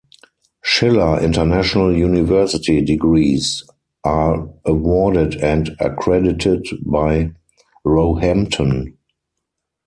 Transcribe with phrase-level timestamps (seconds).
[0.63, 3.63] Schiller International University degrees
[4.03, 7.31] are awarded and accredited by
[7.83, 8.97] Roehampton.